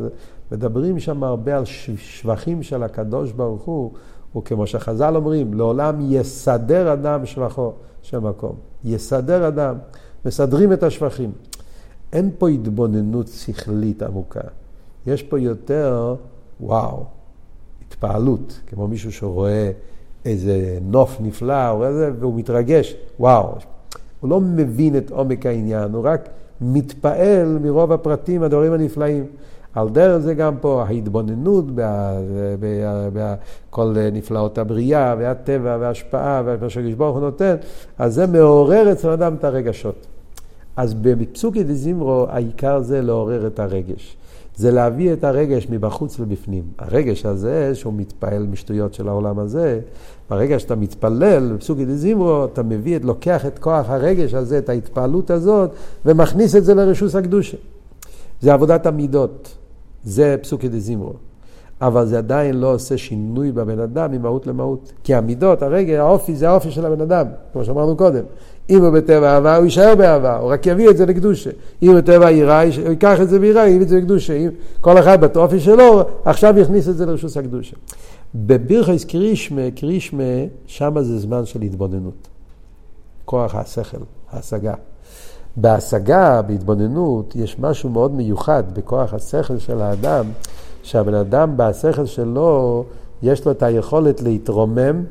[0.52, 3.92] מדברים שם הרבה על שבחים של הקדוש ברוך הוא,
[4.36, 8.56] וכמו שחז"ל אומרים, לעולם יסדר אדם שבחו של מקום.
[8.84, 9.76] יסדר אדם,
[10.26, 11.32] מסדרים את השבחים.
[12.14, 14.42] אין פה התבוננות שכלית עמוקה.
[15.08, 16.16] יש פה יותר,
[16.62, 17.04] וואו,
[17.88, 19.72] התפעלות, כמו מישהו שרואה
[20.26, 23.56] איזה נוף נפלא, איזה, והוא מתרגש, וואו.
[24.20, 26.30] הוא לא מבין את עומק העניין, הוא רק
[26.62, 29.26] מתפעל מרוב הפרטים, הדברים הנפלאים.
[29.74, 31.66] על דרך זה גם פה ההתבוננות
[33.14, 37.56] בכל נפלאות הבריאה והטבע וההשפעה ומה שהקדוש ברוך הוא נותן,
[37.98, 40.08] אז זה מעורר אצל אדם את הרגשות.
[40.76, 44.18] אז בפסוקי דזימרו העיקר זה לעורר את הרגש.
[44.60, 46.64] זה להביא את הרגש מבחוץ לבפנים.
[46.80, 49.80] הרגש הזה, שהוא מתפעל משטויות של העולם הזה,
[50.30, 55.32] ברגע שאתה מתפלל בפסוקי דזימרו, אתה מביא, את, לוקח את כוח הרגש הזה, את ההתפעלות
[55.32, 55.72] הזאת,
[56.06, 57.58] ומכניס את זה לרשוס הקדושה.
[58.42, 59.56] זה עבודת המידות.
[60.04, 61.14] זה פסוקי דזימרו.
[61.82, 64.94] אבל זה עדיין לא עושה שינוי בבן אדם ממהות למהות.
[65.04, 68.24] כי המידות, הרגע, האופי, זה האופי של הבן אדם, כמו שאמרנו קודם.
[68.70, 71.50] אם הוא בטבע אהבה, הוא יישאר באהבה, הוא רק יביא את זה לקדושה.
[71.82, 74.34] אם הוא בטבע יראה, הוא ייקח את זה ביראה, יביא את זה לקדושה.
[74.34, 74.50] אם
[74.82, 77.76] כל אחד באופי שלו, עכשיו יכניס את זה לרשוס הקדושה.
[78.36, 80.24] בבירכס קרישמה, קרישמה,
[80.66, 82.28] שם זה זמן של התבוננות.
[83.26, 83.98] כוח השכל,
[84.32, 84.74] ההשגה.
[85.56, 90.26] בהשגה, בהתבוננות, יש משהו מאוד מיוחד בכוח השכל של האדם,
[90.84, 92.84] שהבן אדם בשכל שלו,
[93.24, 95.04] יש לו את היכולת להתרומם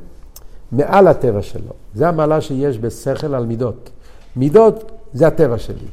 [0.72, 1.72] מעל הטבע שלו.
[1.94, 3.90] זה המעלה שיש בשכל על מידות.
[4.36, 5.86] מידות זה הטבע שלי.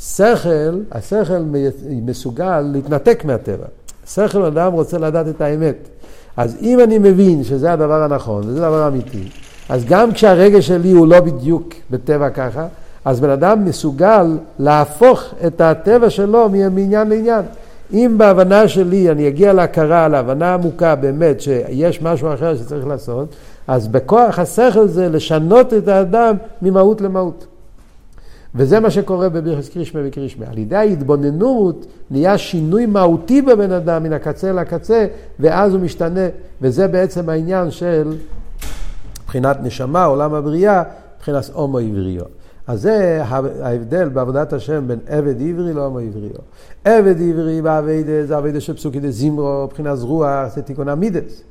[0.00, 1.42] שכל, השכל
[1.90, 3.66] מסוגל להתנתק מהטבע.
[4.06, 5.76] שכל אדם רוצה לדעת את האמת.
[6.36, 9.28] אז אם אני מבין שזה הדבר הנכון, וזה דבר אמיתי,
[9.68, 12.66] אז גם כשהרגש שלי הוא לא בדיוק בטבע ככה,
[13.04, 17.42] אז בן אדם מסוגל להפוך את הטבע שלו מעניין לעניין.
[17.92, 23.34] אם בהבנה שלי אני אגיע להכרה, להבנה עמוקה באמת שיש משהו אחר שצריך לעשות,
[23.68, 27.46] אז בכוח השכל זה לשנות את האדם ממהות למהות.
[28.54, 30.46] וזה מה שקורה בברכס קרישמה וקרישמה.
[30.50, 35.06] על ידי ההתבוננות נהיה שינוי מהותי בבן אדם מן הקצה לקצה,
[35.40, 36.28] ואז הוא משתנה,
[36.60, 38.16] וזה בעצם העניין של
[39.22, 40.82] מבחינת נשמה, עולם הבריאה,
[41.16, 42.24] מבחינת הומו עבריו.
[42.66, 43.22] אז זה
[43.62, 46.30] ההבדל בעבודת השם בין עבד עברי להומו עבריו.
[46.84, 51.42] עבד עברי בעבד זה עבד של פסוקי דזימרו, מבחינת רוח, זה תיקון המידס.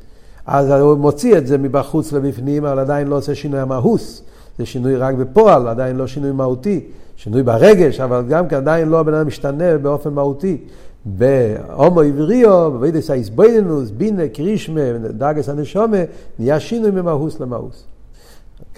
[0.45, 4.23] אז הוא מוציא את זה מבחוץ לבפנים, אבל עדיין לא עושה שינוי המהוס.
[4.57, 6.81] זה שינוי רק בפועל, עדיין לא שינוי מהותי.
[7.15, 10.57] שינוי ברגש, אבל גם כן עדיין לא הבן אדם משתנה באופן מהותי.
[11.05, 15.97] בהומו עבריו, בבידס האיסבוינינוס, בינה, קרישמה, דאגס הנשומה,
[16.39, 17.85] נהיה שינוי ממהוס למהוס.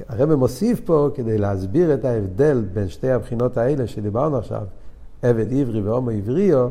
[0.09, 4.61] הרב מוסיף פה כדי להסביר את ההבדל בין שתי הבחינות האלה שדיברנו עכשיו,
[5.21, 6.67] עבד עברי והומו עבריו,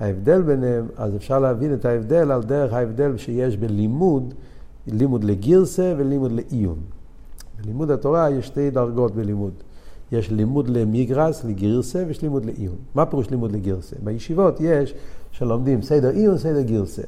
[0.00, 4.34] ההבדל ביניהם, אז אפשר להבין את ההבדל על דרך ההבדל שיש בלימוד,
[4.86, 6.78] לימוד לגירסה ולימוד לעיון.
[7.62, 9.52] בלימוד התורה יש שתי דרגות בלימוד.
[10.12, 12.76] יש לימוד למיגרס, לגירסה, ויש לימוד לעיון.
[12.94, 13.96] מה פירוש לימוד לגירסה?
[14.04, 14.94] בישיבות יש
[15.30, 17.02] שלומדים סדר עיון, סדר גירסה.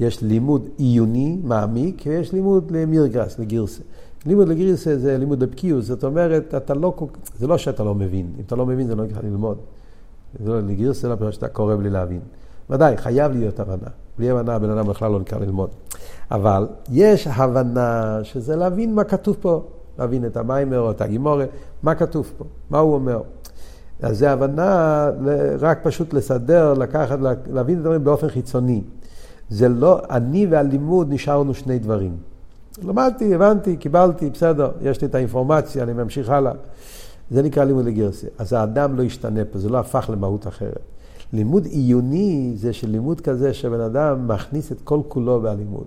[0.00, 3.82] יש לימוד עיוני, מעמיק, ויש לימוד למירגרס, לגירסה.
[4.26, 6.94] לימוד לגירסה זה לימוד לבקיאות, זאת אומרת, אתה לא,
[7.38, 8.26] זה לא שאתה לא מבין.
[8.36, 9.58] אם אתה לא מבין זה לא נקרא ללמוד.
[10.44, 12.20] זה לא לגירסה, לא שאתה קורא בלי להבין.
[12.70, 13.88] ודאי, חייב להיות הבנה.
[14.18, 15.70] בלי הבנה הבן אדם בכלל לא נקרא ללמוד.
[16.30, 19.62] אבל יש הבנה שזה להבין מה כתוב פה.
[19.98, 21.44] להבין את המיימר או את הגימורה,
[21.82, 23.20] מה כתוב פה, מה הוא אומר.
[24.02, 25.10] אז זה הבנה
[25.60, 27.18] רק פשוט לסדר, לקחת,
[27.52, 28.82] להבין את הדברים באופן חיצוני.
[29.50, 32.16] זה לא, אני והלימוד נשארנו שני דברים.
[32.82, 36.52] למדתי, הבנתי, קיבלתי, בסדר, יש לי את האינפורמציה, אני ממשיך הלאה.
[37.30, 38.28] זה נקרא לימוד לגרסיה.
[38.38, 40.78] אז האדם לא ישתנה פה, זה לא הפך למהות אחרת.
[41.32, 45.86] לימוד עיוני זה שלימוד כזה שבן אדם מכניס את כל כולו בלימוד.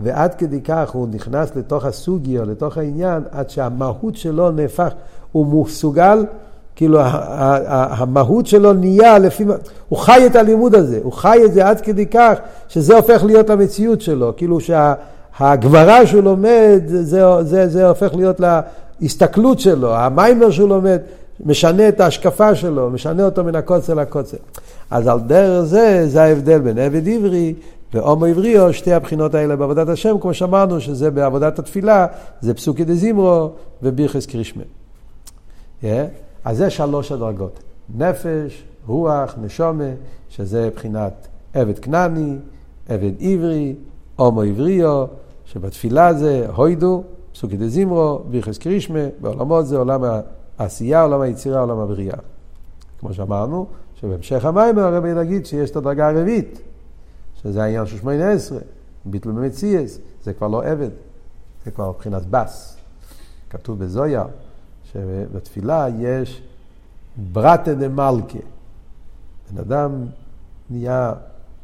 [0.00, 4.92] ועד כדי כך הוא נכנס לתוך הסוגיה, לתוך העניין, עד שהמהות שלו נהפך,
[5.32, 6.24] הוא מסוגל,
[6.76, 9.44] כאילו המהות שלו נהיה לפי,
[9.88, 13.50] הוא חי את הלימוד הזה, הוא חי את זה עד כדי כך שזה הופך להיות
[13.50, 18.40] המציאות שלו, כאילו שהגמרא שהוא לומד, זה, זה, זה הופך להיות
[19.02, 21.00] להסתכלות שלו, המיימר שהוא לומד,
[21.44, 24.36] משנה את ההשקפה שלו, משנה אותו מן הקוצר לקוצר.
[24.90, 27.54] אז על דרך זה, זה ההבדל בין עבד עברי
[27.94, 32.06] והומו עבריו, שתי הבחינות האלה בעבודת השם, כמו שאמרנו, שזה בעבודת התפילה,
[32.40, 33.50] זה פסוקי דזימרו
[33.82, 34.62] ובירכס קרישמן.
[35.82, 35.86] Yeah.
[36.44, 37.60] אז זה שלוש הדרגות.
[37.96, 39.84] נפש, רוח, נשומה,
[40.28, 42.36] שזה בחינת עבד כנעני,
[42.88, 43.74] עבד עברי,
[44.16, 45.04] הומו עבריו,
[45.44, 47.02] שבתפילה זה הוידו,
[47.32, 50.00] פסוקי דזימרו, בירכס קרישמה, בעולמות זה עולם
[50.58, 52.16] העשייה, עולם היצירה, עולם הבריאה.
[53.00, 56.60] כמו שאמרנו, שבהמשך המים הרבי נגיד שיש את הדרגה הרביעית,
[57.42, 58.58] שזה העניין של שמונה עשרה,
[59.04, 60.90] ביטלו במציאס, זה כבר לא עבד,
[61.64, 62.76] זה כבר מבחינת בס.
[63.50, 64.24] כתוב בזויה,
[64.92, 66.42] שבתפילה יש
[67.32, 68.38] ברטה דה מלכה.
[69.50, 70.06] בן אדם
[70.70, 71.12] נהיה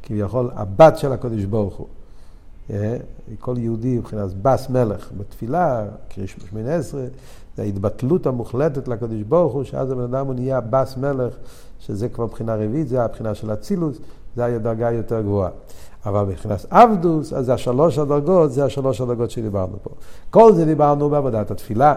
[0.02, 1.86] כביכול הבת של הקודש ברוך הוא.
[2.70, 2.96] אה,
[3.40, 7.04] כל יהודי מבחינת בס מלך בתפילה, קריש שמונה עשרה,
[7.56, 11.34] זה ההתבטלות המוחלטת לקדוש ברוך הוא, שאז הבן אדם הוא נהיה בס מלך,
[11.78, 13.98] שזה כבר מבחינה רביעית, זה הבחינה של אצילוס,
[14.36, 15.50] זה הדרגה יותר גבוהה.
[16.06, 19.90] אבל מבחינת אבדוס, אז השלוש הדרגות, זה השלוש הדרגות שדיברנו פה.
[20.30, 21.94] כל זה דיברנו בעבודת התפילה.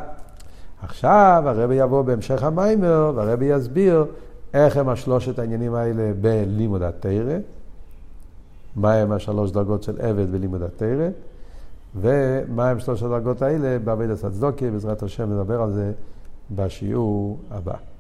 [0.84, 4.06] עכשיו הרבי יבוא בהמשך המיימר, והרבי יסביר
[4.54, 7.38] איך הם השלושת העניינים האלה בלימוד התרא,
[8.76, 11.10] מהם השלוש דרגות של עבד בלימוד התרא,
[11.96, 15.92] ומהם שלוש הדרגות האלה בעבודת הצדוקי, בעזרת השם נדבר על זה
[16.52, 17.91] בשיעור הבא.